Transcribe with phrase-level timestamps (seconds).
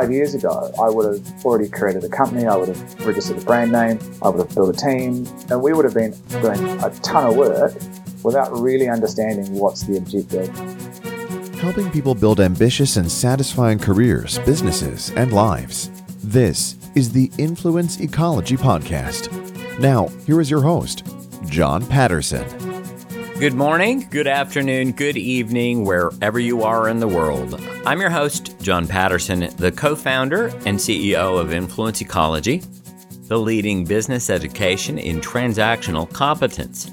[0.00, 3.44] five years ago, I would have already created a company, I would have registered a
[3.44, 6.90] brand name, I would have built a team, and we would have been doing a
[7.02, 7.74] ton of work
[8.22, 10.54] without really understanding what's the objective.
[11.56, 15.90] Helping people build ambitious and satisfying careers, businesses, and lives.
[16.22, 19.32] This is the Influence Ecology Podcast.
[19.80, 21.04] Now, here is your host,
[21.46, 22.67] John Patterson.
[23.38, 27.54] Good morning, good afternoon, good evening, wherever you are in the world.
[27.86, 32.62] I'm your host, John Patterson, the co founder and CEO of Influence Ecology,
[33.28, 36.90] the leading business education in transactional competence.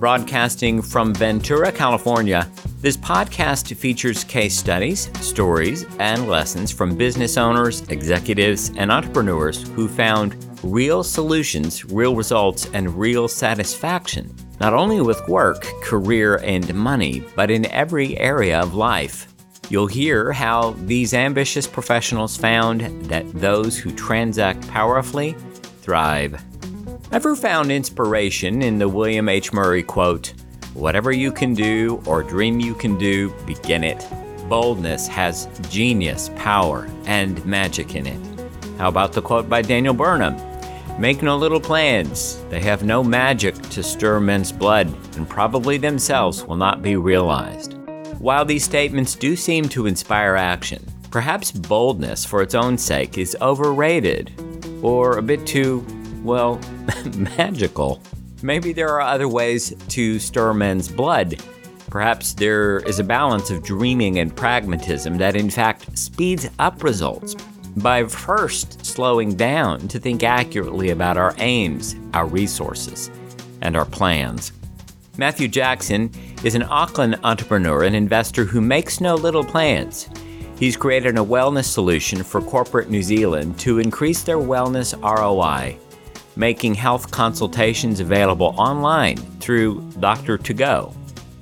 [0.00, 2.50] Broadcasting from Ventura, California,
[2.80, 9.86] this podcast features case studies, stories, and lessons from business owners, executives, and entrepreneurs who
[9.86, 17.24] found real solutions, real results, and real satisfaction not only with work, career, and money,
[17.34, 19.26] but in every area of life.
[19.70, 25.34] You'll hear how these ambitious professionals found that those who transact powerfully
[25.80, 26.42] thrive.
[27.10, 29.52] Ever found inspiration in the William H.
[29.52, 30.34] Murray quote,
[30.74, 34.06] Whatever you can do or dream you can do, begin it.
[34.48, 38.20] Boldness has genius, power, and magic in it.
[38.78, 40.49] How about the quote by Daniel Burnham?
[41.00, 42.44] Make no little plans.
[42.50, 47.72] They have no magic to stir men's blood, and probably themselves will not be realized.
[48.18, 53.34] While these statements do seem to inspire action, perhaps boldness for its own sake is
[53.40, 54.30] overrated,
[54.82, 55.86] or a bit too,
[56.22, 56.60] well,
[57.38, 58.02] magical.
[58.42, 61.42] Maybe there are other ways to stir men's blood.
[61.88, 67.34] Perhaps there is a balance of dreaming and pragmatism that in fact speeds up results
[67.80, 73.10] by first slowing down to think accurately about our aims, our resources,
[73.62, 74.52] and our plans.
[75.18, 76.10] Matthew Jackson
[76.44, 80.08] is an Auckland entrepreneur and investor who makes no little plans.
[80.58, 85.78] He's created a wellness solution for corporate New Zealand to increase their wellness ROI,
[86.36, 90.94] making health consultations available online through Doctor2Go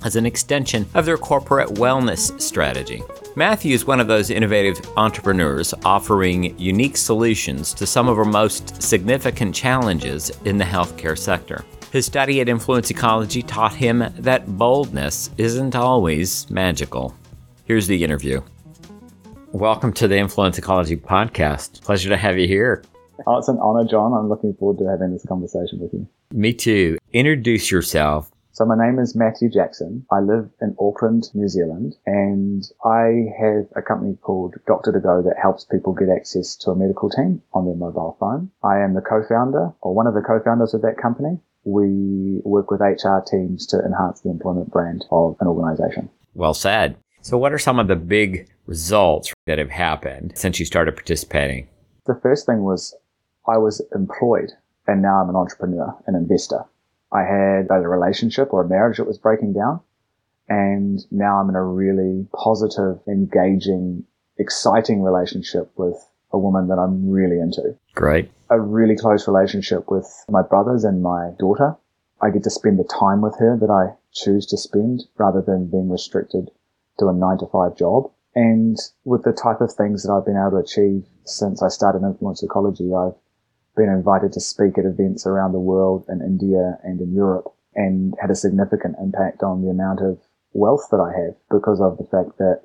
[0.03, 3.01] as an extension of their corporate wellness strategy.
[3.39, 8.83] Matthew is one of those innovative entrepreneurs offering unique solutions to some of our most
[8.83, 11.63] significant challenges in the healthcare sector.
[11.93, 17.15] His study at Influence Ecology taught him that boldness isn't always magical.
[17.63, 18.41] Here's the interview.
[19.53, 21.81] Welcome to the Influence Ecology podcast.
[21.81, 22.83] Pleasure to have you here.
[23.25, 24.11] Oh, it's an honor, John.
[24.11, 26.05] I'm looking forward to having this conversation with you.
[26.33, 26.97] Me too.
[27.13, 30.05] Introduce yourself so my name is Matthew Jackson.
[30.11, 35.63] I live in Auckland, New Zealand, and I have a company called Doctor2Go that helps
[35.63, 38.51] people get access to a medical team on their mobile phone.
[38.61, 41.39] I am the co-founder or one of the co-founders of that company.
[41.63, 46.09] We work with HR teams to enhance the employment brand of an organization.
[46.33, 46.97] Well said.
[47.21, 51.69] So what are some of the big results that have happened since you started participating?
[52.07, 52.93] The first thing was
[53.47, 54.51] I was employed
[54.85, 56.65] and now I'm an entrepreneur, an investor.
[57.11, 59.81] I had a relationship or a marriage that was breaking down.
[60.47, 64.03] And now I'm in a really positive, engaging,
[64.37, 65.97] exciting relationship with
[66.31, 67.75] a woman that I'm really into.
[67.93, 68.31] Great.
[68.49, 71.75] A really close relationship with my brothers and my daughter.
[72.21, 75.69] I get to spend the time with her that I choose to spend rather than
[75.69, 76.49] being restricted
[76.99, 78.11] to a nine to five job.
[78.35, 82.03] And with the type of things that I've been able to achieve since I started
[82.03, 83.15] Influence Ecology, I've
[83.75, 88.15] been invited to speak at events around the world in India and in Europe and
[88.19, 90.19] had a significant impact on the amount of
[90.53, 92.61] wealth that I have because of the fact that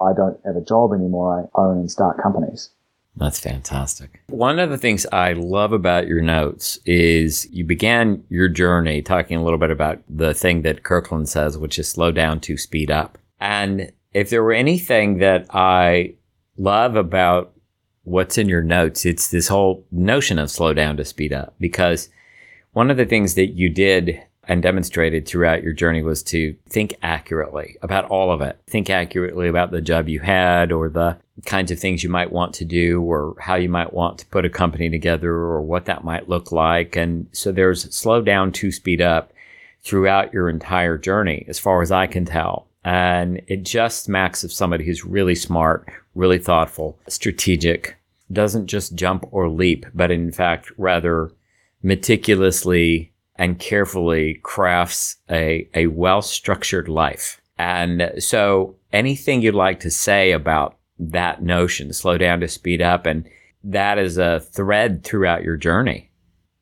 [0.00, 1.50] I don't have a job anymore.
[1.54, 2.70] I own and start companies.
[3.16, 4.22] That's fantastic.
[4.28, 9.36] One of the things I love about your notes is you began your journey talking
[9.36, 12.90] a little bit about the thing that Kirkland says, which is slow down to speed
[12.90, 13.18] up.
[13.40, 16.14] And if there were anything that I
[16.56, 17.52] love about
[18.04, 21.54] what's in your notes, it's this whole notion of slow down to speed up.
[21.60, 22.08] Because
[22.72, 26.94] one of the things that you did and demonstrated throughout your journey was to think
[27.02, 28.58] accurately about all of it.
[28.66, 32.54] Think accurately about the job you had or the kinds of things you might want
[32.54, 36.04] to do or how you might want to put a company together or what that
[36.04, 36.96] might look like.
[36.96, 39.32] And so there's slow down to speed up
[39.82, 42.66] throughout your entire journey, as far as I can tell.
[42.84, 47.96] And it just smacks of somebody who's really smart, really thoughtful, strategic,
[48.32, 51.30] doesn't just jump or leap, but in fact, rather
[51.82, 57.40] meticulously and carefully crafts a, a well structured life.
[57.58, 63.06] And so anything you'd like to say about that notion, slow down to speed up,
[63.06, 63.28] and
[63.64, 66.10] that is a thread throughout your journey.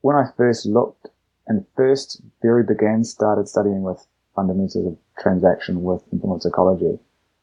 [0.01, 1.09] When I first looked
[1.47, 4.07] and first very began started studying with
[4.39, 6.97] fundamentals of transaction with influence ecology,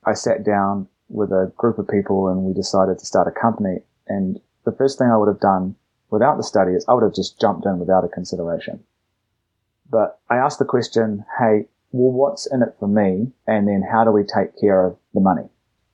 [0.05, 3.79] I sat down with a group of people and we decided to start a company.
[4.07, 5.75] And the first thing I would have done
[6.09, 8.79] without the study is I would have just jumped in without a consideration.
[9.89, 13.33] But I asked the question, hey, well, what's in it for me?
[13.45, 15.49] And then how do we take care of the money?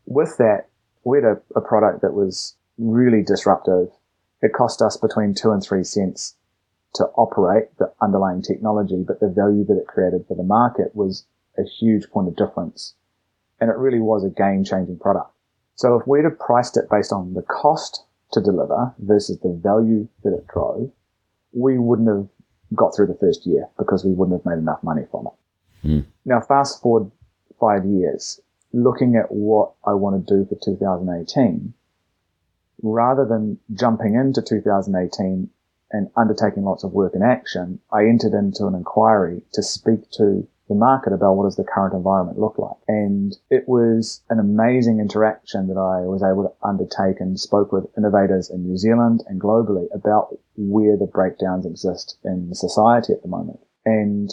[0.06, 0.68] With that,
[1.04, 3.88] we had a, a product that was really disruptive.
[4.42, 6.36] It cost us between two and three cents
[6.94, 11.26] to operate the underlying technology, but the value that it created for the market was
[11.58, 12.96] a huge point of difference.
[13.60, 15.32] And it really was a game changing product.
[15.76, 18.04] So if we'd have priced it based on the cost
[18.34, 20.92] to deliver versus the value that it drove,
[21.54, 22.28] we wouldn't have
[22.76, 25.88] got through the first year because we wouldn't have made enough money from it.
[25.88, 26.06] Mm.
[26.26, 27.12] Now, fast forward
[27.60, 28.40] five years,
[28.74, 31.74] looking at what I want to do for 2018,
[32.82, 35.50] rather than jumping into 2018
[35.92, 40.48] and undertaking lots of work and action, I entered into an inquiry to speak to
[40.72, 42.78] the market about what does the current environment look like.
[42.88, 47.92] And it was an amazing interaction that I was able to undertake and spoke with
[47.98, 53.28] innovators in New Zealand and globally about where the breakdowns exist in society at the
[53.28, 53.60] moment.
[53.86, 54.30] And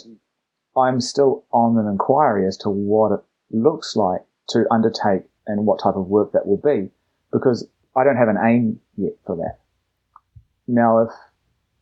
[0.77, 3.19] I'm still on an inquiry as to what it
[3.51, 6.89] looks like to undertake and what type of work that will be
[7.33, 9.59] because I don't have an aim yet for that.
[10.67, 11.09] Now, if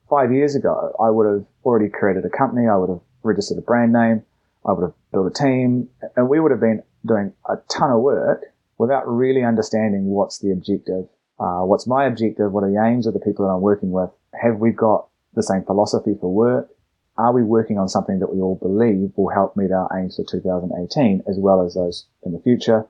[0.09, 3.61] five years ago I would have already created a company, I would have registered a
[3.61, 4.23] brand name,
[4.65, 8.01] I would have built a team, and we would have been doing a ton of
[8.01, 8.45] work
[8.77, 11.07] without really understanding what's the objective,
[11.39, 14.09] uh, what's my objective, what are the aims of the people that I'm working with,
[14.33, 16.69] have we got the same philosophy for work,
[17.17, 20.23] are we working on something that we all believe will help meet our aims for
[20.23, 22.85] 2018 as well as those in the future?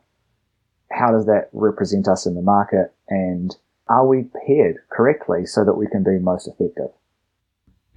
[0.91, 2.93] How does that represent us in the market?
[3.07, 3.55] And
[3.87, 6.89] are we paired correctly so that we can be most effective?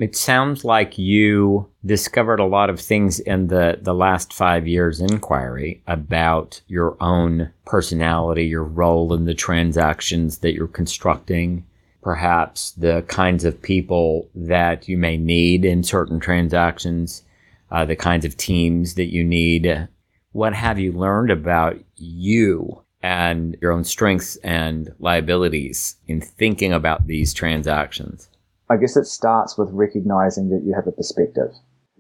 [0.01, 4.99] It sounds like you discovered a lot of things in the, the last five years
[4.99, 11.67] inquiry about your own personality, your role in the transactions that you're constructing,
[12.03, 17.23] perhaps the kinds of people that you may need in certain transactions,
[17.71, 19.87] uh, the kinds of teams that you need.
[20.33, 27.07] What have you learned about you and your own strengths and liabilities in thinking about
[27.07, 28.30] these transactions?
[28.71, 31.51] I guess it starts with recognizing that you have a perspective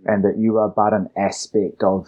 [0.04, 2.06] and that you are but an aspect of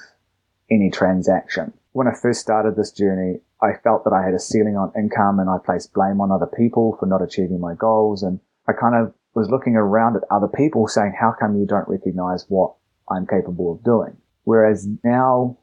[0.70, 1.72] any transaction.
[1.90, 5.40] When I first started this journey, I felt that I had a ceiling on income
[5.40, 8.22] and I placed blame on other people for not achieving my goals.
[8.22, 8.38] And
[8.68, 12.46] I kind of was looking around at other people saying, how come you don't recognize
[12.48, 12.72] what
[13.10, 14.16] I'm capable of doing?
[14.44, 15.58] Whereas now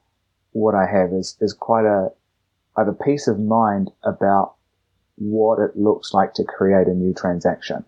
[0.51, 2.12] what I have is, is quite a,
[2.75, 4.56] I have a peace of mind about
[5.16, 7.86] what it looks like to create a new transaction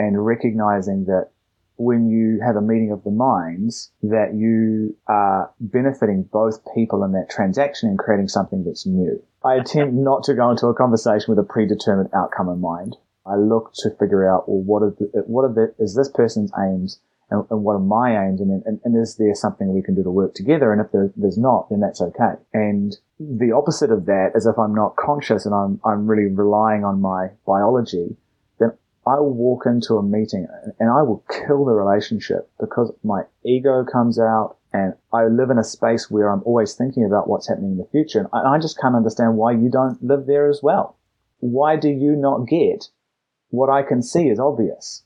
[0.00, 1.28] and recognizing that
[1.76, 7.12] when you have a meeting of the minds, that you are benefiting both people in
[7.12, 9.22] that transaction and creating something that's new.
[9.44, 12.96] I attempt not to go into a conversation with a predetermined outcome in mind.
[13.26, 16.50] I look to figure out, well, what are the, what are the, is this person's
[16.58, 17.00] aims
[17.30, 18.40] and, and what are my aims?
[18.40, 20.72] And, and, and, is there something we can do to work together?
[20.72, 22.40] And if there, there's not, then that's okay.
[22.54, 26.84] And the opposite of that is if I'm not conscious and I'm, I'm really relying
[26.84, 28.16] on my biology,
[29.10, 30.46] I will walk into a meeting
[30.78, 35.58] and I will kill the relationship because my ego comes out and I live in
[35.58, 38.28] a space where I'm always thinking about what's happening in the future.
[38.32, 40.96] And I just can't understand why you don't live there as well.
[41.40, 42.88] Why do you not get
[43.48, 45.02] what I can see is obvious?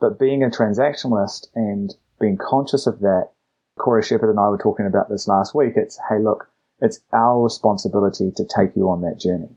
[0.00, 3.30] But being a transactionalist and being conscious of that,
[3.78, 5.74] Corey Shepard and I were talking about this last week.
[5.76, 6.50] It's, hey, look,
[6.82, 9.48] it's our responsibility to take you on that journey.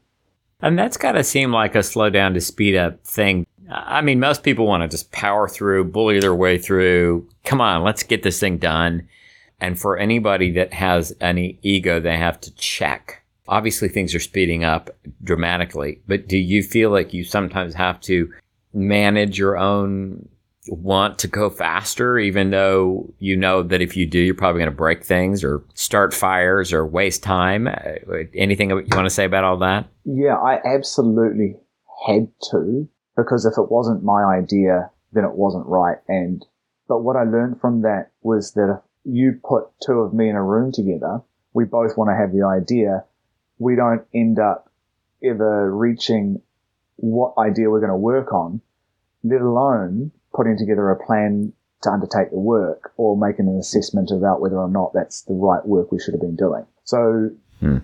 [0.61, 4.19] And that's got to seem like a slow down to speed up thing I mean,
[4.19, 7.27] most people want to just power through, bully their way through.
[7.45, 9.07] Come on, let's get this thing done.
[9.61, 13.23] And for anybody that has any ego, they have to check.
[13.47, 14.89] Obviously, things are speeding up
[15.23, 18.31] dramatically, but do you feel like you sometimes have to
[18.73, 20.27] manage your own
[20.67, 24.71] want to go faster, even though you know that if you do, you're probably going
[24.71, 27.67] to break things or start fires or waste time?
[27.67, 29.87] Uh, anything you want to say about all that?
[30.05, 31.55] Yeah, I absolutely
[32.07, 32.87] had to
[33.23, 35.97] because if it wasn't my idea, then it wasn't right.
[36.07, 36.45] And,
[36.87, 40.35] but what I learned from that was that if you put two of me in
[40.35, 41.21] a room together,
[41.53, 43.03] we both want to have the idea.
[43.57, 44.71] We don't end up
[45.23, 46.41] ever reaching
[46.97, 48.61] what idea we're going to work on,
[49.23, 54.41] let alone putting together a plan to undertake the work or making an assessment about
[54.41, 56.65] whether or not that's the right work we should have been doing.
[56.83, 57.77] So, hmm.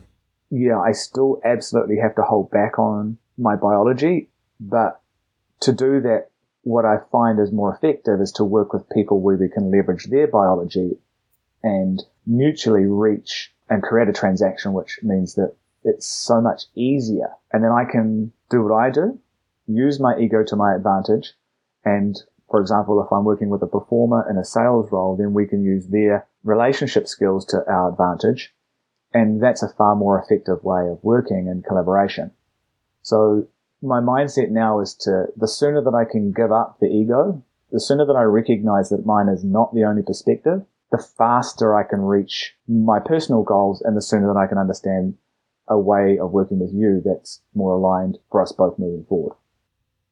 [0.50, 5.02] yeah, I still absolutely have to hold back on my biology, but
[5.62, 6.30] to do that,
[6.64, 10.06] what I find is more effective is to work with people where we can leverage
[10.06, 10.98] their biology
[11.64, 17.30] and mutually reach and create a transaction, which means that it's so much easier.
[17.52, 19.20] And then I can do what I do,
[19.68, 21.34] use my ego to my advantage.
[21.84, 22.20] And
[22.50, 25.64] for example, if I'm working with a performer in a sales role, then we can
[25.64, 28.54] use their relationship skills to our advantage.
[29.14, 32.32] And that's a far more effective way of working in collaboration.
[33.02, 33.48] So
[33.86, 37.80] my mindset now is to the sooner that I can give up the ego, the
[37.80, 40.62] sooner that I recognize that mine is not the only perspective,
[40.92, 45.16] the faster I can reach my personal goals and the sooner that I can understand
[45.68, 49.36] a way of working with you that's more aligned for us both moving forward.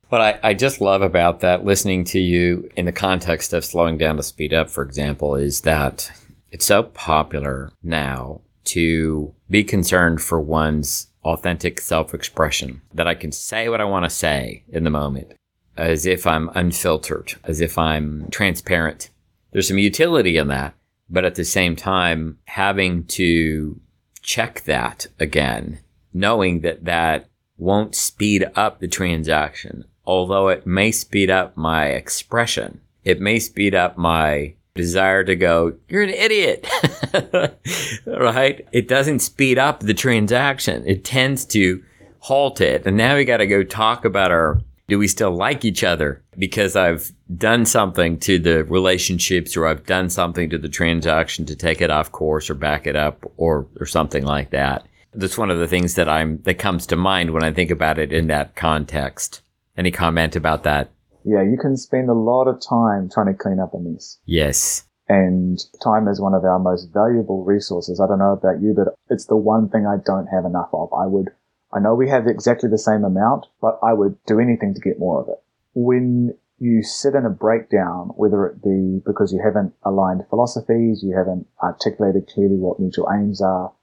[0.09, 3.97] What I, I just love about that, listening to you in the context of slowing
[3.97, 6.11] down to speed up, for example, is that
[6.51, 13.31] it's so popular now to be concerned for one's authentic self expression, that I can
[13.31, 15.33] say what I want to say in the moment,
[15.77, 19.09] as if I'm unfiltered, as if I'm transparent.
[19.51, 20.73] There's some utility in that,
[21.09, 23.79] but at the same time, having to
[24.21, 25.79] check that again,
[26.13, 32.81] knowing that that won't speed up the transaction, although it may speed up my expression.
[33.03, 36.67] It may speed up my desire to go, you're an idiot.
[38.05, 38.67] right?
[38.71, 40.83] It doesn't speed up the transaction.
[40.87, 41.83] It tends to
[42.19, 42.85] halt it.
[42.85, 46.23] And now we got to go talk about our, do we still like each other?
[46.37, 51.55] Because I've done something to the relationships or I've done something to the transaction to
[51.55, 54.85] take it off course or back it up or, or something like that.
[55.13, 57.99] That's one of the things that I'm, that comes to mind when I think about
[57.99, 59.41] it in that context.
[59.77, 60.89] Any comment about that?
[61.25, 64.17] Yeah, you can spend a lot of time trying to clean up a mess.
[64.25, 64.85] Yes.
[65.09, 67.99] And time is one of our most valuable resources.
[67.99, 70.89] I don't know about you, but it's the one thing I don't have enough of.
[70.93, 71.29] I would,
[71.73, 74.99] I know we have exactly the same amount, but I would do anything to get
[74.99, 75.41] more of it.
[75.73, 81.15] When you sit in a breakdown, whether it be because you haven't aligned philosophies, you
[81.15, 83.73] haven't articulated clearly what mutual aims are,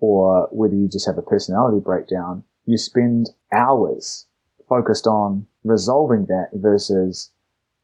[0.00, 4.26] or whether you just have a personality breakdown, you spend hours
[4.68, 7.30] focused on resolving that versus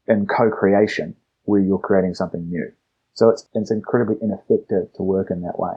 [0.07, 2.71] in co-creation where you're creating something new.
[3.13, 5.73] So it's, it's incredibly ineffective to work in that way.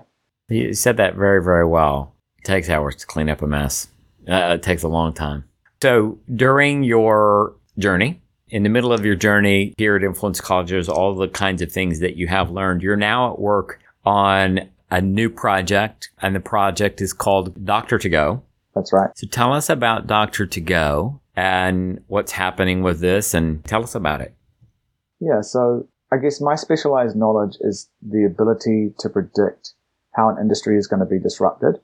[0.49, 2.15] You said that very, very well.
[2.39, 3.89] It takes hours to clean up a mess.
[4.29, 5.45] Uh, it takes a long time.
[5.83, 11.15] So during your journey, in the middle of your journey here at Influence Ecology, all
[11.15, 15.29] the kinds of things that you have learned, you're now at work on a new
[15.29, 18.43] project, and the project is called Doctor2Go.
[18.75, 19.11] That's right.
[19.17, 24.35] So tell us about Doctor2Go and what's happening with this and tell us about it.
[25.21, 29.73] Yeah, so I guess my specialized knowledge is the ability to predict
[30.13, 31.81] how an industry is going to be disrupted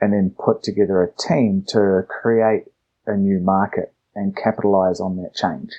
[0.00, 2.64] and then put together a team to create
[3.06, 5.72] a new market and capitalize on that change.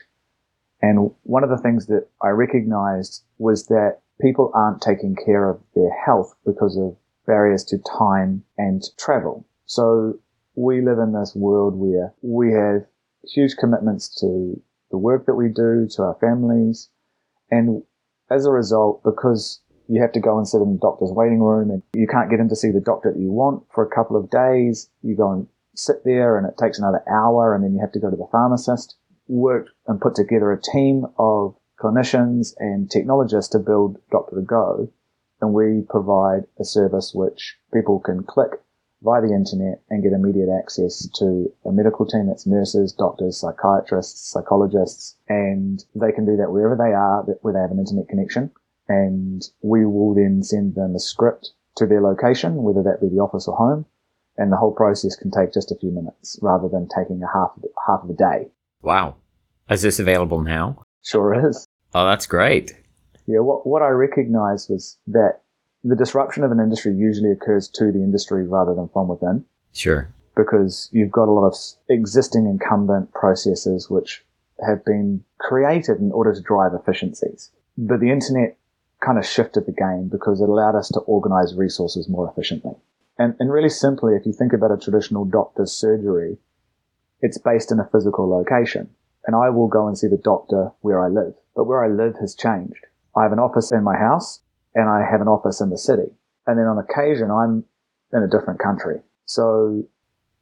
[0.82, 5.62] And one of the things that I recognized was that people aren't taking care of
[5.75, 9.46] their health because of barriers to time and travel.
[9.66, 10.20] So
[10.58, 12.84] we live in this world where we have
[13.24, 14.60] huge commitments to
[14.90, 16.90] the work that we do, to our families.
[17.52, 17.84] And
[18.32, 21.70] as a result, because you have to go and sit in the doctor's waiting room
[21.70, 24.18] and you can't get in to see the doctor that you want for a couple
[24.18, 27.80] of days, you go and sit there and it takes another hour and then you
[27.80, 28.96] have to go to the pharmacist,
[29.28, 34.90] work and put together a team of clinicians and technologists to build Doctor2Go.
[35.40, 38.60] And we provide a service which people can click
[39.01, 44.32] via the internet and get immediate access to a medical team that's nurses, doctors, psychiatrists,
[44.32, 48.51] psychologists, and they can do that wherever they are, where they have an internet connection.
[48.89, 53.22] And we will then send them a script to their location, whether that be the
[53.22, 53.86] office or home.
[54.38, 57.51] And the whole process can take just a few minutes rather than taking a half,
[57.88, 58.50] half of a day.
[58.82, 59.16] Wow.
[59.70, 60.84] Is this available now?
[61.04, 61.68] Sure is.
[61.94, 62.74] Oh, that's great.
[63.25, 63.39] Yeah.
[63.39, 65.42] What, what I recognized was that
[65.88, 69.46] the disruption of an industry usually occurs to the industry rather than from within.
[69.74, 70.10] Sure.
[70.36, 71.56] Because you've got a lot of
[71.89, 74.24] existing incumbent processes which
[74.65, 77.51] have been created in order to drive efficiencies.
[77.77, 78.58] But the internet
[79.00, 82.74] kind of shifted the game because it allowed us to organize resources more efficiently.
[83.20, 86.38] And, and really simply, if you think about a traditional doctor's surgery,
[87.22, 88.89] it's based in a physical location.
[89.25, 91.34] And I will go and see the doctor where I live.
[91.56, 92.86] But where I live has changed.
[93.15, 94.41] I have an office in my house
[94.76, 96.12] and I have an office in the city.
[96.46, 97.66] And then on occasion, I'm
[98.14, 99.02] in a different country.
[99.26, 99.84] So,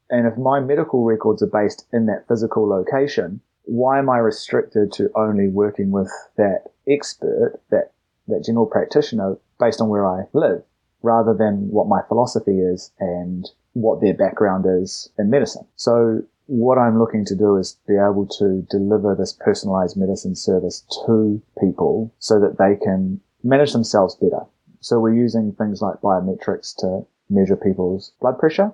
[0.10, 4.92] and if my medical records are based in that physical location, why am I restricted
[4.94, 7.92] to only working with that expert, that,
[8.28, 10.64] that general practitioner based on where I live
[11.02, 15.66] rather than what my philosophy is and what their background is in medicine?
[15.76, 20.86] So what I'm looking to do is be able to deliver this personalized medicine service
[21.06, 24.46] to people so that they can manage themselves better.
[24.82, 28.72] So we're using things like biometrics to measure people's blood pressure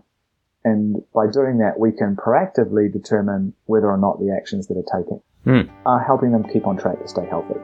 [0.64, 5.00] And by doing that, we can proactively determine whether or not the actions that are
[5.00, 5.72] taken Hmm.
[5.88, 7.60] are helping them keep on track to stay healthy.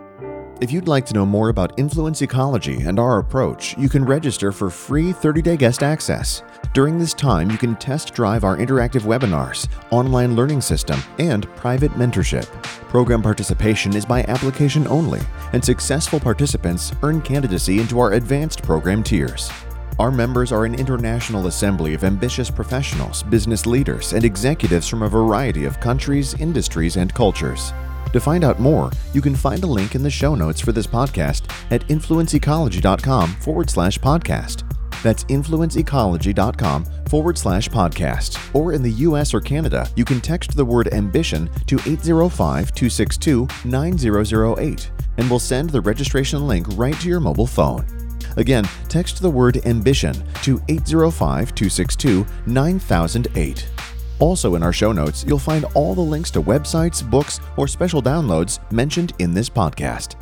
[0.60, 4.52] If you'd like to know more about influence ecology and our approach, you can register
[4.52, 6.42] for free 30 day guest access.
[6.74, 11.92] During this time, you can test drive our interactive webinars, online learning system, and private
[11.92, 12.46] mentorship.
[12.90, 15.22] Program participation is by application only,
[15.54, 19.52] and successful participants earn candidacy into our advanced program tiers.
[20.00, 25.10] Our members are an international assembly of ambitious professionals, business leaders, and executives from a
[25.10, 27.74] variety of countries, industries, and cultures.
[28.14, 30.88] To find out more, you can find a link in the show notes for this
[30.88, 34.64] podcast at influenceecology.com forward slash podcast.
[35.04, 38.56] That's influenceecology.com forward slash podcast.
[38.56, 43.48] Or in the US or Canada, you can text the word ambition to 805 262
[43.66, 47.86] 9008 and we'll send the registration link right to your mobile phone.
[48.38, 53.68] Again, text the word ambition to 805 262 9008.
[54.20, 58.02] Also, in our show notes, you'll find all the links to websites, books, or special
[58.02, 60.16] downloads mentioned in this podcast.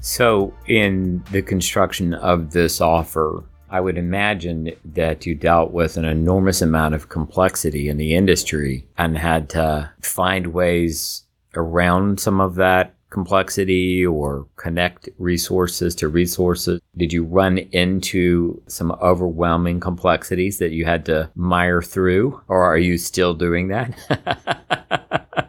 [0.00, 6.04] So, in the construction of this offer, I would imagine that you dealt with an
[6.04, 11.24] enormous amount of complexity in the industry and had to find ways
[11.54, 16.80] around some of that complexity or connect resources to resources?
[16.96, 22.78] Did you run into some overwhelming complexities that you had to mire through, or are
[22.78, 23.94] you still doing that?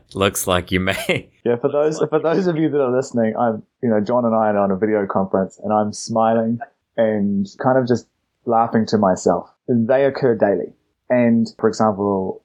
[0.14, 1.30] Looks like you may.
[1.46, 4.34] Yeah, for those for those of you that are listening, I'm you know John and
[4.34, 6.60] I are on a video conference, and I'm smiling
[6.98, 8.08] and kind of just
[8.46, 9.50] laughing to myself.
[9.68, 10.74] They occur daily,
[11.10, 12.44] and for example,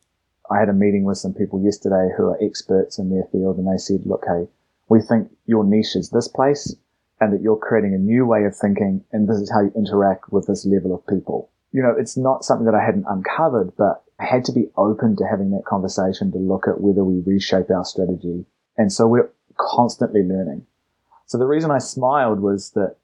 [0.51, 3.67] I had a meeting with some people yesterday who are experts in their field, and
[3.67, 4.47] they said, "Look, hey,
[4.89, 6.75] we think your niche is this place
[7.21, 10.33] and that you're creating a new way of thinking and this is how you interact
[10.33, 11.51] with this level of people.
[11.73, 15.17] You know, it's not something that I hadn't uncovered, but I had to be open
[15.17, 18.45] to having that conversation to look at whether we reshape our strategy.
[18.77, 20.67] And so we're constantly learning.
[21.27, 22.97] So the reason I smiled was that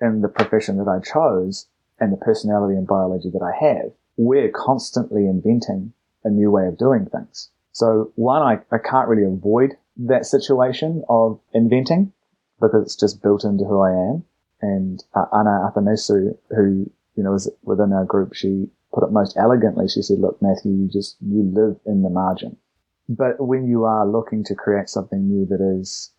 [0.00, 1.66] in the profession that I chose
[2.00, 6.78] and the personality and biology that I have, we're constantly inventing a new way of
[6.78, 7.50] doing things.
[7.72, 12.12] So one, I, I can't really avoid that situation of inventing
[12.60, 14.24] because it's just built into who I am.
[14.60, 19.36] And uh, Anna Athanasou, who, you know, is within our group, she put it most
[19.36, 19.88] elegantly.
[19.88, 22.56] She said, look, Matthew, you just, you live in the margin.
[23.08, 26.10] But when you are looking to create something new that is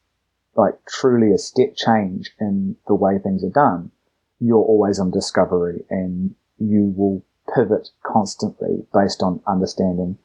[0.56, 3.92] like truly a step change in the way things are done,
[4.40, 10.18] you're always on discovery and you will pivot constantly based on understanding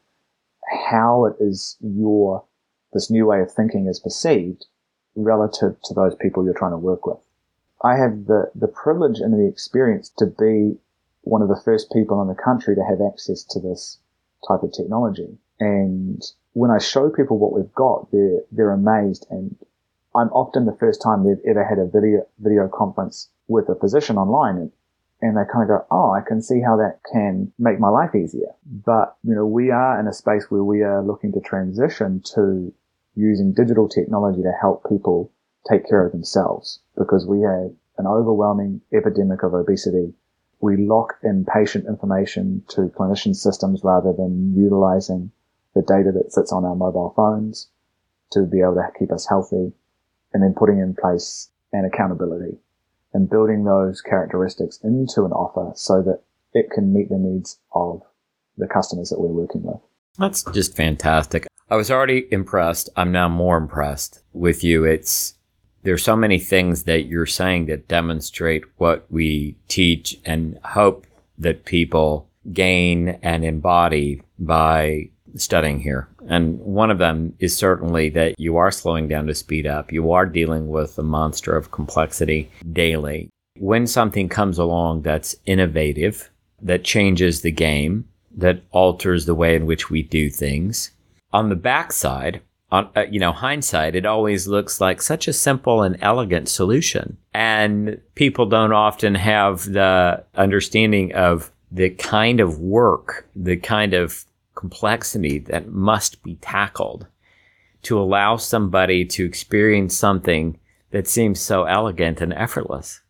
[0.88, 2.44] how it is your
[2.92, 4.66] this new way of thinking is perceived
[5.14, 7.18] relative to those people you're trying to work with.
[7.82, 10.78] I have the, the privilege and the experience to be
[11.22, 13.98] one of the first people in the country to have access to this
[14.46, 15.38] type of technology.
[15.58, 16.22] And
[16.52, 19.26] when I show people what we've got, they're, they're amazed.
[19.30, 19.56] And
[20.14, 24.16] I'm often the first time they've ever had a video, video conference with a physician
[24.18, 24.56] online.
[24.56, 24.72] And,
[25.22, 28.14] and they kind of go, Oh, I can see how that can make my life
[28.14, 28.54] easier.
[28.64, 32.72] But, you know, we are in a space where we are looking to transition to
[33.20, 35.30] using digital technology to help people
[35.68, 40.14] take care of themselves because we have an overwhelming epidemic of obesity.
[40.60, 45.30] We lock in patient information to clinician systems rather than utilizing
[45.74, 47.68] the data that sits on our mobile phones
[48.32, 49.72] to be able to keep us healthy
[50.32, 52.58] and then putting in place an accountability
[53.12, 56.22] and building those characteristics into an offer so that
[56.54, 58.02] it can meet the needs of
[58.56, 59.80] the customers that we're working with.
[60.18, 61.46] That's just fantastic.
[61.70, 62.88] I was already impressed.
[62.96, 64.84] I'm now more impressed with you.
[64.84, 65.34] It's
[65.84, 71.06] there's so many things that you're saying that demonstrate what we teach and hope
[71.38, 76.08] that people gain and embody by studying here.
[76.28, 79.92] And one of them is certainly that you are slowing down to speed up.
[79.92, 83.30] You are dealing with a monster of complexity daily.
[83.58, 86.30] When something comes along that's innovative,
[86.60, 90.90] that changes the game, that alters the way in which we do things,
[91.32, 92.40] on the backside,
[92.70, 97.16] on uh, you know hindsight, it always looks like such a simple and elegant solution,
[97.34, 104.24] and people don't often have the understanding of the kind of work, the kind of
[104.54, 107.06] complexity that must be tackled
[107.82, 110.58] to allow somebody to experience something
[110.90, 113.00] that seems so elegant and effortless.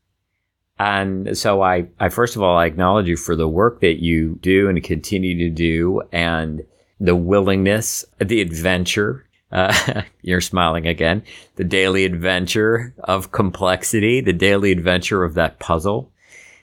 [0.79, 4.39] And so I, I first of all, I acknowledge you for the work that you
[4.41, 6.65] do and continue to do and
[7.01, 9.27] the willingness, the adventure.
[9.51, 11.23] Uh, you're smiling again.
[11.57, 16.13] The daily adventure of complexity, the daily adventure of that puzzle.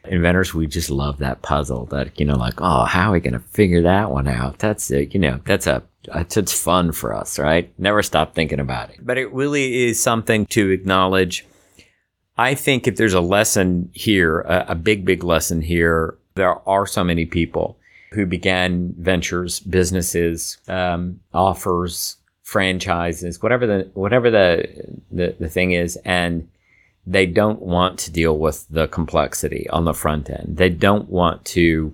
[0.06, 3.39] inventors, we just love that puzzle that, you know, like, oh, how are we to
[3.39, 4.60] figure that one out?
[4.60, 5.13] That's it.
[5.13, 5.84] You know, that's a,
[6.15, 7.73] it's, it's fun for us, right?
[7.78, 9.06] Never stop thinking about it.
[9.06, 11.45] But it really is something to acknowledge.
[12.38, 16.86] I think if there's a lesson here, a, a big, big lesson here, there are
[16.86, 17.78] so many people
[18.12, 22.17] who began ventures, businesses, um, offers,
[22.48, 24.65] franchises, whatever the whatever the,
[25.12, 26.48] the the thing is, and
[27.06, 30.56] they don't want to deal with the complexity on the front end.
[30.56, 31.93] They don't want to.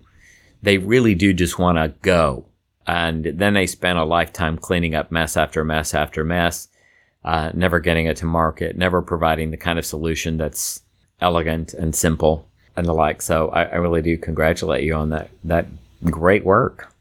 [0.61, 2.45] They really do just want to go,
[2.85, 6.67] and then they spend a lifetime cleaning up mess after mess after mess,
[7.25, 10.83] uh, never getting it to market, never providing the kind of solution that's
[11.19, 13.23] elegant and simple and the like.
[13.23, 15.65] So I, I really do congratulate you on that that
[16.11, 16.93] great work.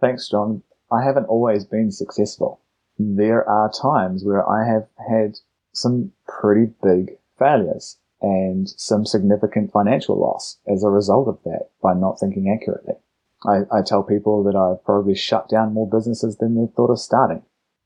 [0.00, 0.62] Thanks, John.
[0.92, 2.60] I haven't always been successful
[2.98, 5.38] there are times where I have had
[5.72, 11.94] some pretty big failures and some significant financial loss as a result of that by
[11.94, 12.94] not thinking accurately.
[13.44, 17.00] I, I tell people that I've probably shut down more businesses than they've thought of
[17.00, 17.42] starting.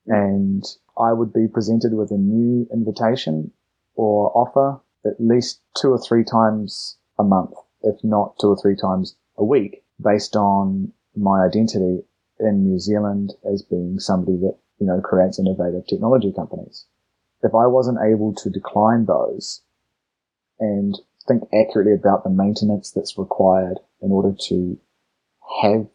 [0.06, 0.64] And
[0.98, 3.50] I would be presented with a new invitation
[3.94, 8.76] or offer at least two or three times a month, if not two or three
[8.76, 12.04] times a week, based on my identity
[12.40, 16.86] in New Zealand as being somebody that you know, creates innovative technology companies.
[17.42, 19.62] If I wasn't able to decline those
[20.58, 24.78] and think accurately about the maintenance that's required in order to
[25.62, 25.86] have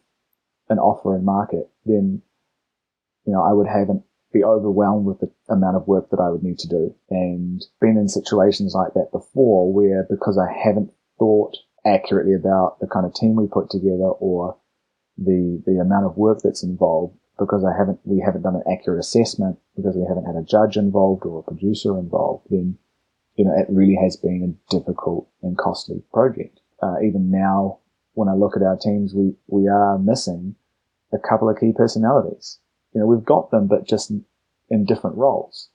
[0.68, 2.22] an offer in market, then,
[3.26, 6.30] you know, I would have an, be overwhelmed with the amount of work that I
[6.30, 6.94] would need to do.
[7.10, 12.86] And been in situations like that before where because I haven't thought accurately about the
[12.86, 14.56] kind of team we put together or
[15.18, 19.00] the, the amount of work that's involved, because I haven't, we haven't done an accurate
[19.00, 22.78] assessment, because we haven't had a judge involved or a producer involved, then,
[23.36, 26.60] you know, it really has been a difficult and costly project.
[26.82, 27.78] Uh, even now,
[28.14, 30.54] when I look at our teams, we, we are missing
[31.12, 32.58] a couple of key personalities.
[32.92, 34.12] You know, we've got them, but just
[34.70, 35.68] in different roles.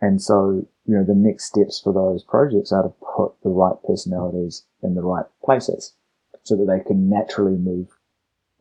[0.00, 3.76] And so, you know, the next steps for those projects are to put the right
[3.86, 5.94] personalities in the right places
[6.42, 7.88] so that they can naturally move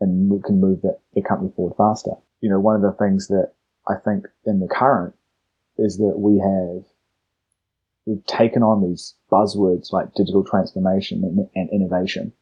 [0.01, 3.53] and can move the, the company forward faster you know, one of the things that
[3.87, 5.15] I think in the current
[5.79, 6.85] is that we have,
[8.05, 12.33] we've taken on these buzzwords like digital transformation and, and innovation.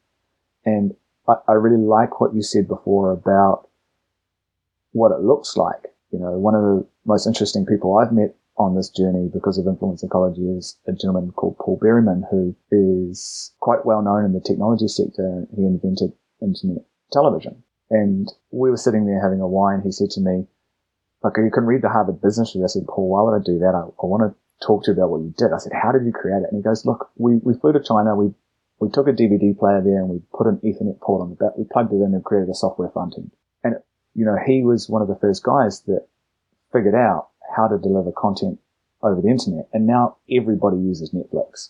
[0.65, 0.93] And
[1.25, 3.69] I, I really like what you said before about
[4.91, 5.95] what it looks like.
[6.11, 9.67] You know, one of the most interesting people I've met on this journey because of
[9.67, 14.41] Influence Ecology is a gentleman called Paul Berryman, who is quite well known in the
[14.41, 15.47] technology sector.
[15.55, 17.63] He invented internet television.
[17.89, 19.81] And we were sitting there having a wine.
[19.83, 20.47] He said to me,
[21.23, 23.59] "Look, you can read the Harvard Business Review." I said, "Paul, why would I do
[23.59, 23.75] that?
[23.75, 26.05] I, I want to talk to you about what you did." I said, "How did
[26.05, 28.15] you create it?" And he goes, "Look, we, we flew to China.
[28.15, 28.33] We
[28.79, 31.57] we took a DVD player there and we put an Ethernet port on the back.
[31.57, 33.31] We plugged it in and created a software front end.
[33.63, 33.75] And
[34.13, 36.07] you know, he was one of the first guys that
[36.71, 38.59] figured out how to deliver content
[39.01, 39.67] over the internet.
[39.73, 41.69] And now everybody uses Netflix.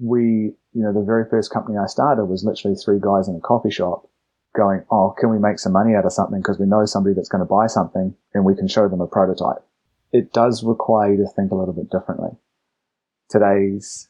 [0.00, 3.40] We, you know, the very first company I started was literally three guys in a
[3.40, 4.08] coffee shop
[4.56, 7.28] going, oh, can we make some money out of something because we know somebody that's
[7.28, 9.64] going to buy something and we can show them a prototype.
[10.12, 12.30] It does require you to think a little bit differently.
[13.28, 14.08] Today's,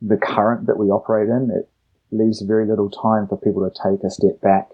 [0.00, 1.68] the current that we operate in, it
[2.10, 4.70] leaves very little time for people to take a step back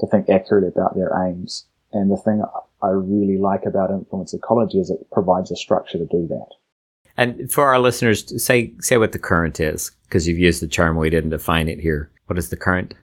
[0.00, 1.66] to think accurately about their aims.
[1.92, 2.42] And the thing
[2.82, 6.48] I really like about influence ecology is it provides a structure to do that.
[7.16, 10.96] And for our listeners, say say what the current is, because you've used the term,
[10.96, 12.10] we didn't define it here.
[12.26, 12.94] What is the current?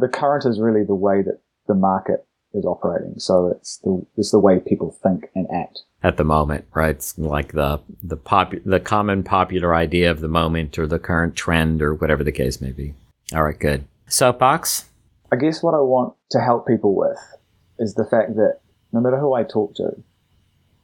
[0.00, 3.14] the current is really the way that the market is operating.
[3.18, 6.90] So it's the it's the way people think and act at the moment, right?
[6.90, 11.36] It's like the the pop the common popular idea of the moment or the current
[11.36, 12.94] trend or whatever the case may be.
[13.34, 13.84] All right, good.
[14.08, 14.86] Soapbox.
[15.32, 17.18] I guess what I want to help people with
[17.78, 18.59] is the fact that
[18.92, 20.02] no matter who I talk to,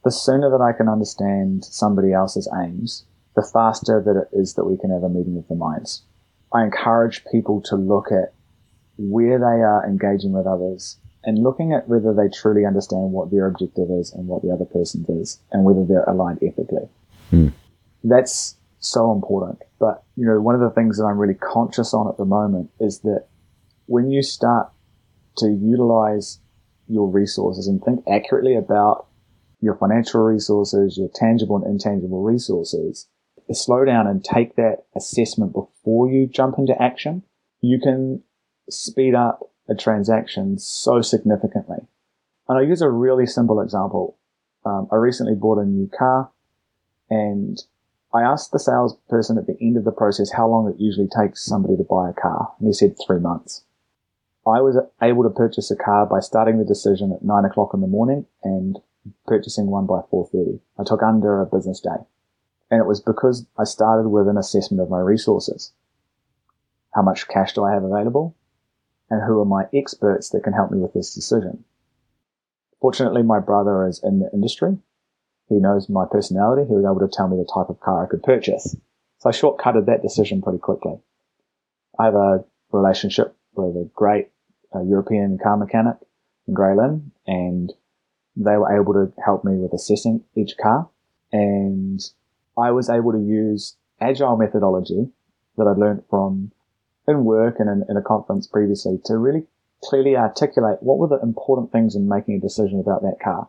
[0.03, 4.65] the sooner that I can understand somebody else's aims, the faster that it is that
[4.65, 6.03] we can have a meeting of the minds.
[6.53, 8.33] I encourage people to look at
[8.97, 13.47] where they are engaging with others and looking at whether they truly understand what their
[13.47, 16.87] objective is and what the other person is and whether they're aligned ethically.
[17.29, 17.49] Hmm.
[18.03, 19.61] That's so important.
[19.79, 22.71] But, you know, one of the things that I'm really conscious on at the moment
[22.79, 23.25] is that
[23.87, 24.71] when you start
[25.37, 26.39] to utilize
[26.87, 29.07] your resources and think accurately about
[29.61, 33.07] your financial resources, your tangible and intangible resources,
[33.51, 37.23] slow down and take that assessment before you jump into action,
[37.61, 38.21] you can
[38.69, 41.77] speed up a transaction so significantly.
[42.47, 44.17] And I'll use a really simple example.
[44.65, 46.29] Um, I recently bought a new car
[47.09, 47.57] and
[48.13, 51.45] I asked the salesperson at the end of the process how long it usually takes
[51.45, 53.63] somebody to buy a car, and he said three months.
[54.47, 57.81] I was able to purchase a car by starting the decision at nine o'clock in
[57.81, 58.79] the morning and
[59.25, 60.59] purchasing one by 4.30.
[60.79, 62.03] I took under a business day.
[62.71, 65.73] And it was because I started with an assessment of my resources.
[66.93, 68.35] How much cash do I have available?
[69.09, 71.63] And who are my experts that can help me with this decision?
[72.81, 74.77] Fortunately, my brother is in the industry.
[75.49, 76.67] He knows my personality.
[76.67, 78.75] He was able to tell me the type of car I could purchase.
[79.19, 80.99] So I shortcutted that decision pretty quickly.
[81.97, 84.29] I have a relationship with a great
[84.75, 85.95] uh, European car mechanic
[86.47, 87.73] in Grey Lynn and
[88.35, 90.89] they were able to help me with assessing each car.
[91.31, 91.99] And
[92.57, 95.09] I was able to use agile methodology
[95.57, 96.51] that I'd learned from
[97.07, 99.45] in work and in, in a conference previously to really
[99.83, 103.47] clearly articulate what were the important things in making a decision about that car.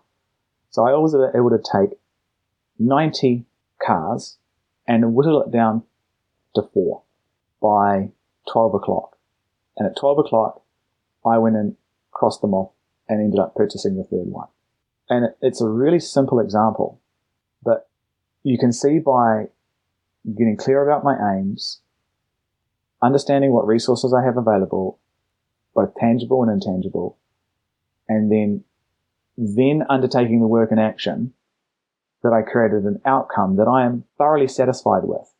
[0.70, 1.98] So I was able to take
[2.78, 3.44] 90
[3.84, 4.36] cars
[4.86, 5.82] and whittle it down
[6.54, 7.02] to four
[7.60, 8.10] by
[8.50, 9.16] 12 o'clock.
[9.76, 10.62] And at 12 o'clock,
[11.26, 11.76] I went and
[12.12, 12.72] crossed them off
[13.08, 14.48] and ended up purchasing the third one.
[15.08, 17.00] And it's a really simple example,
[17.62, 17.88] but
[18.42, 19.46] you can see by
[20.26, 21.80] getting clear about my aims,
[23.02, 24.98] understanding what resources I have available,
[25.74, 27.16] both tangible and intangible,
[28.08, 28.64] and then,
[29.36, 31.32] then undertaking the work and action
[32.22, 35.32] that I created an outcome that I am thoroughly satisfied with.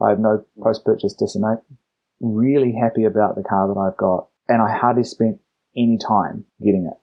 [0.00, 1.60] I have no post-purchase dissonance,
[2.20, 5.40] really happy about the car that I've got, and I hardly spent
[5.76, 6.98] any time getting it.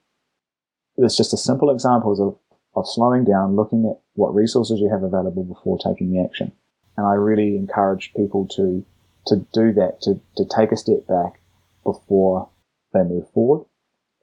[1.02, 2.36] It's just a simple examples of,
[2.74, 6.52] of slowing down, looking at what resources you have available before taking the action.
[6.96, 8.84] And I really encourage people to,
[9.26, 11.40] to do that, to, to take a step back
[11.84, 12.48] before
[12.92, 13.66] they move forward,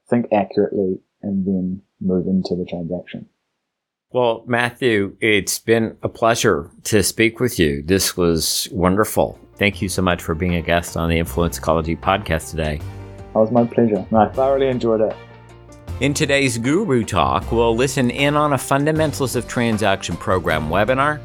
[0.08, 3.28] think accurately, and then move into the transaction.
[4.10, 7.82] Well, Matthew, it's been a pleasure to speak with you.
[7.82, 9.38] This was wonderful.
[9.56, 12.80] Thank you so much for being a guest on the Influence Ecology podcast today.
[13.34, 14.06] It was my pleasure.
[14.14, 15.16] I thoroughly enjoyed it.
[16.00, 21.18] In today's Guru Talk, we'll listen in on a Fundamentals of Transaction program webinar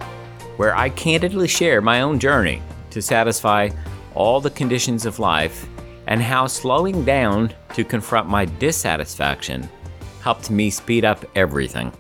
[0.58, 3.70] where I candidly share my own journey to satisfy
[4.16, 5.68] all the conditions of life
[6.08, 9.70] and how slowing down to confront my dissatisfaction
[10.22, 11.92] helped me speed up everything.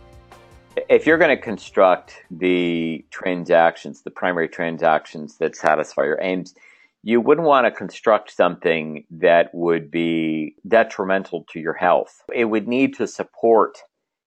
[0.89, 6.55] If you're going to construct the transactions, the primary transactions that satisfy your aims,
[7.03, 12.23] you wouldn't want to construct something that would be detrimental to your health.
[12.33, 13.79] It would need to support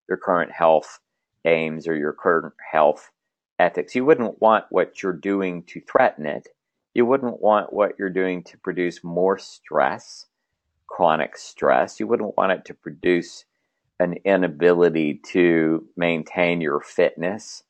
[0.08, 0.98] your current health
[1.44, 3.10] aims or your current health
[3.58, 3.94] ethics.
[3.94, 6.48] You wouldn't want what you're doing to threaten it.
[6.94, 10.26] You wouldn't want what you're doing to produce more stress,
[10.86, 12.00] chronic stress.
[12.00, 13.44] You wouldn't want it to produce
[14.00, 17.62] an inability to maintain your fitness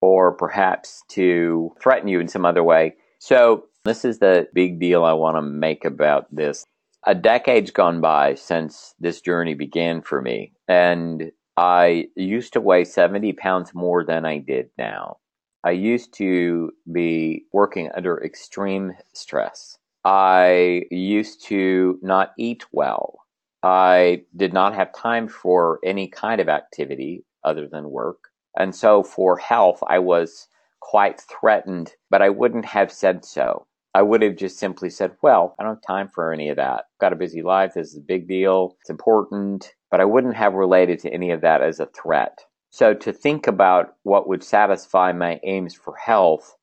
[0.00, 2.94] or perhaps to threaten you in some other way.
[3.18, 6.64] So this is the big deal I want to make about this.
[7.06, 12.84] A decade's gone by since this journey began for me, and I used to weigh
[12.84, 15.18] 70 pounds more than I did now.
[15.64, 19.78] I used to be working under extreme stress.
[20.04, 23.20] I used to not eat well.
[23.62, 28.28] I did not have time for any kind of activity other than work.
[28.56, 30.48] And so for health, I was
[30.80, 33.66] quite threatened, but I wouldn't have said so.
[33.94, 36.84] I would have just simply said, well, I don't have time for any of that.
[36.94, 37.74] I've got a busy life.
[37.74, 38.76] This is a big deal.
[38.80, 39.72] It's important.
[39.90, 42.38] But I wouldn't have related to any of that as a threat.
[42.70, 46.54] So to think about what would satisfy my aims for health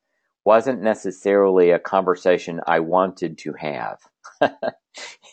[0.46, 3.98] wasn't necessarily a conversation I wanted to have.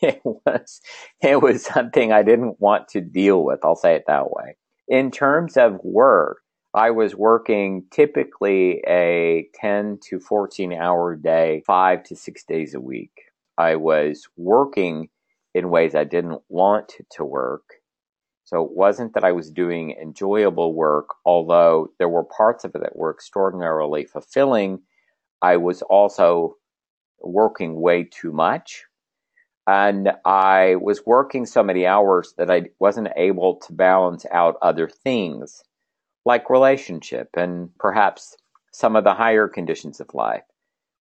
[0.02, 0.80] it was,
[1.20, 3.60] it was something I didn't want to deal with.
[3.64, 4.56] I'll say it that way.
[4.88, 6.38] In terms of work,
[6.74, 12.80] I was working typically a 10 to 14 hour day, five to six days a
[12.80, 13.12] week.
[13.58, 15.10] I was working
[15.54, 17.64] in ways I didn't want to work.
[18.44, 22.80] So it wasn't that I was doing enjoyable work, although there were parts of it
[22.80, 24.80] that were extraordinarily fulfilling.
[25.42, 26.56] I was also
[27.20, 28.84] working way too much.
[29.66, 34.88] And I was working so many hours that I wasn't able to balance out other
[34.88, 35.62] things
[36.24, 38.36] like relationship and perhaps
[38.72, 40.44] some of the higher conditions of life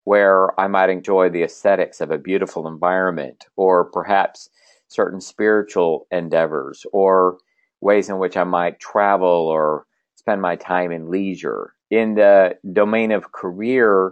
[0.03, 4.49] where I might enjoy the aesthetics of a beautiful environment or perhaps
[4.87, 7.37] certain spiritual endeavors or
[7.81, 11.73] ways in which I might travel or spend my time in leisure.
[11.89, 14.11] In the domain of career,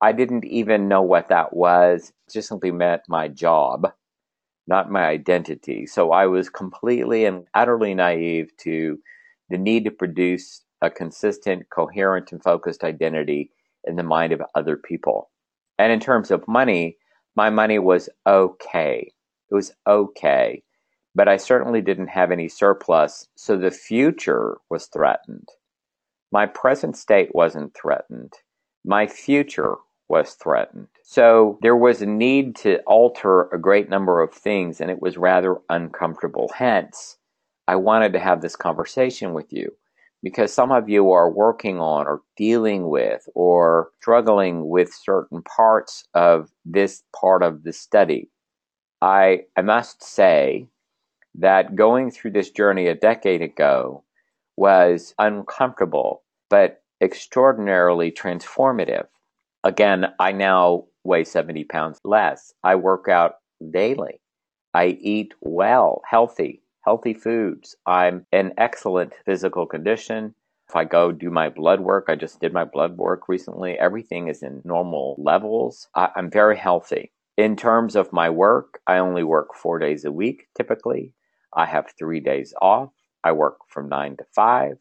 [0.00, 2.12] I didn't even know what that was.
[2.28, 3.92] It just simply meant my job,
[4.66, 5.86] not my identity.
[5.86, 8.98] So I was completely and utterly naive to
[9.52, 13.50] the need to produce a consistent, coherent, and focused identity
[13.84, 15.30] in the mind of other people.
[15.78, 16.96] And in terms of money,
[17.36, 19.12] my money was okay.
[19.50, 20.62] It was okay.
[21.14, 25.48] But I certainly didn't have any surplus, so the future was threatened.
[26.32, 28.32] My present state wasn't threatened.
[28.84, 29.76] My future
[30.08, 30.88] was threatened.
[31.02, 35.18] So there was a need to alter a great number of things, and it was
[35.18, 36.50] rather uncomfortable.
[36.54, 37.18] Hence,
[37.68, 39.72] I wanted to have this conversation with you
[40.22, 46.04] because some of you are working on or dealing with or struggling with certain parts
[46.14, 48.30] of this part of the study.
[49.00, 50.68] I, I must say
[51.34, 54.04] that going through this journey a decade ago
[54.56, 59.06] was uncomfortable, but extraordinarily transformative.
[59.64, 62.52] Again, I now weigh 70 pounds less.
[62.62, 63.36] I work out
[63.70, 64.20] daily.
[64.74, 67.76] I eat well, healthy, healthy foods.
[67.86, 70.34] I'm in excellent physical condition.
[70.68, 73.78] If I go do my blood work, I just did my blood work recently.
[73.78, 75.88] Everything is in normal levels.
[75.94, 77.12] I, am very healthy.
[77.36, 81.12] In terms of my work, I only work four days a week typically.
[81.54, 82.90] I have three days off.
[83.24, 84.78] I work from nine to five.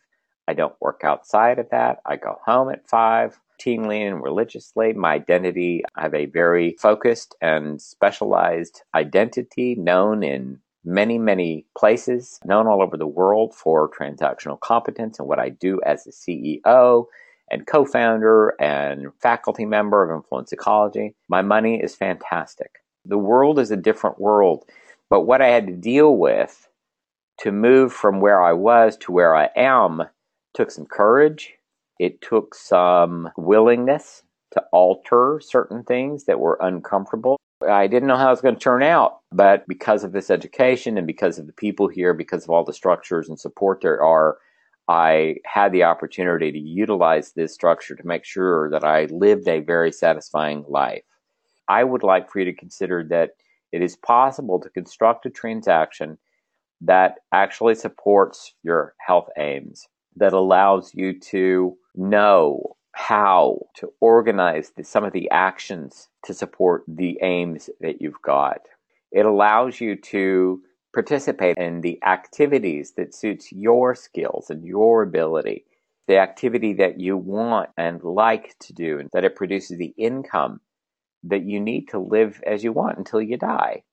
[0.47, 1.99] I don't work outside of that.
[2.05, 4.93] I go home at five routinely and religiously.
[4.93, 12.39] My identity, I have a very focused and specialized identity known in many, many places,
[12.45, 17.05] known all over the world for transactional competence and what I do as a CEO
[17.49, 21.15] and co founder and faculty member of Influence Ecology.
[21.27, 22.79] My money is fantastic.
[23.05, 24.65] The world is a different world,
[25.09, 26.67] but what I had to deal with
[27.39, 30.03] to move from where I was to where I am
[30.53, 31.55] took some courage.
[31.99, 37.37] It took some willingness to alter certain things that were uncomfortable.
[37.69, 40.97] I didn't know how it was going to turn out, but because of this education
[40.97, 44.37] and because of the people here, because of all the structures and support there are,
[44.87, 49.59] I had the opportunity to utilize this structure to make sure that I lived a
[49.59, 51.03] very satisfying life.
[51.67, 53.31] I would like for you to consider that
[53.71, 56.17] it is possible to construct a transaction
[56.81, 64.83] that actually supports your health aims, that allows you to know how to organize the,
[64.83, 68.61] some of the actions to support the aims that you've got.
[69.11, 70.61] It allows you to
[70.93, 75.65] participate in the activities that suits your skills and your ability,
[76.07, 80.59] the activity that you want and like to do, and that it produces the income
[81.23, 83.83] that you need to live as you want until you die,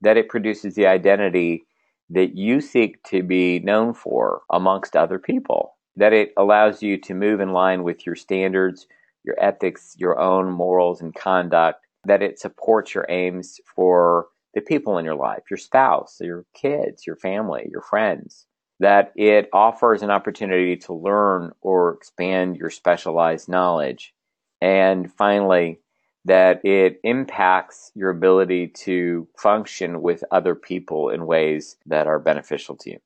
[0.00, 1.66] that it produces the identity
[2.10, 7.12] that you seek to be known for amongst other people that it allows you to
[7.12, 8.86] move in line with your standards,
[9.24, 14.96] your ethics, your own morals and conduct, that it supports your aims for the people
[14.96, 18.46] in your life, your spouse, your kids, your family, your friends,
[18.78, 24.14] that it offers an opportunity to learn or expand your specialized knowledge.
[24.60, 25.80] And finally,
[26.24, 32.76] that it impacts your ability to function with other people in ways that are beneficial
[32.76, 32.98] to you.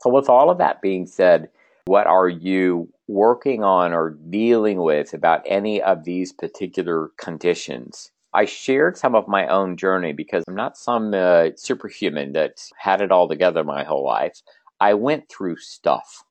[0.00, 1.48] So, with all of that being said,
[1.86, 8.10] what are you working on or dealing with about any of these particular conditions?
[8.32, 13.00] I shared some of my own journey because I'm not some uh, superhuman that had
[13.00, 14.40] it all together my whole life.
[14.80, 16.24] I went through stuff.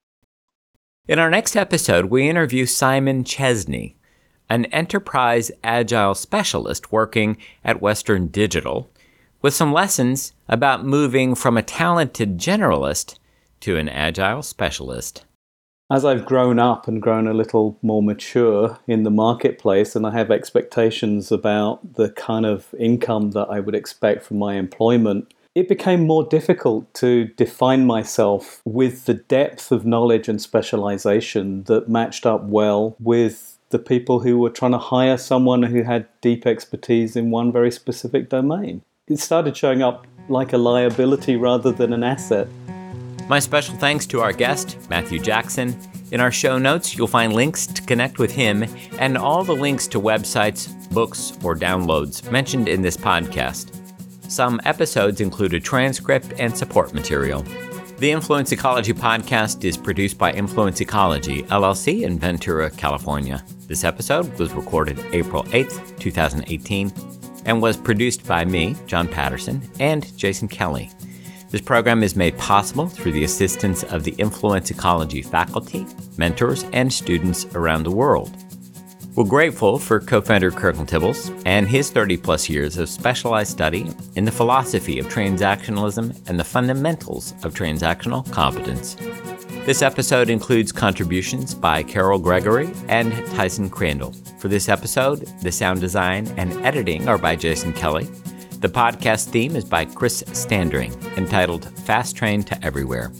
[1.07, 3.97] In our next episode, we interview Simon Chesney,
[4.49, 8.89] an enterprise agile specialist working at Western Digital,
[9.41, 13.17] with some lessons about moving from a talented generalist
[13.59, 15.25] to an agile specialist
[15.93, 20.11] as I've grown up and grown a little more mature in the marketplace, and I
[20.11, 25.69] have expectations about the kind of income that I would expect from my employment, it
[25.69, 32.25] became more difficult to define myself with the depth of knowledge and specialization that matched
[32.25, 37.15] up well with the people who were trying to hire someone who had deep expertise
[37.15, 38.81] in one very specific domain.
[39.07, 42.47] It started showing up like a liability rather than an asset.
[43.29, 45.75] My special thanks to our guest, Matthew Jackson.
[46.11, 48.65] In our show notes, you'll find links to connect with him
[48.99, 53.79] and all the links to websites, books, or downloads mentioned in this podcast.
[54.29, 57.43] Some episodes include a transcript and support material.
[57.97, 63.43] The Influence Ecology podcast is produced by Influence Ecology, LLC, in Ventura, California.
[63.67, 66.91] This episode was recorded April 8th, 2018,
[67.45, 70.91] and was produced by me, John Patterson, and Jason Kelly.
[71.53, 75.85] This program is made possible through the assistance of the Influence Ecology faculty,
[76.17, 78.35] mentors, and students around the world.
[79.13, 83.87] We're grateful for co founder Curtin Tibbals and his 30 plus years of specialized study
[84.15, 88.95] in the philosophy of transactionalism and the fundamentals of transactional competence.
[89.67, 94.13] This episode includes contributions by Carol Gregory and Tyson Crandall.
[94.39, 98.09] For this episode, the sound design and editing are by Jason Kelly.
[98.63, 103.11] The podcast theme is by Chris Standring, entitled Fast Train to Everywhere.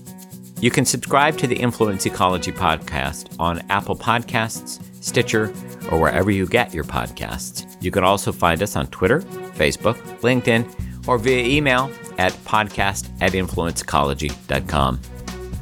[0.62, 5.54] You can subscribe to the Influence Ecology podcast on Apple Podcasts, Stitcher,
[5.92, 7.76] or wherever you get your podcasts.
[7.84, 9.20] You can also find us on Twitter,
[9.58, 15.02] Facebook, LinkedIn, or via email at podcast at influenceecology.com.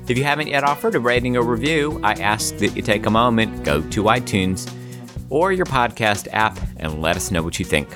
[0.08, 3.10] If you haven't yet offered a rating or review, I ask that you take a
[3.10, 4.72] moment, go to iTunes
[5.32, 7.90] or your podcast app, and let us know what you think.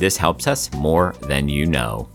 [0.00, 2.08] This helps us more than you know.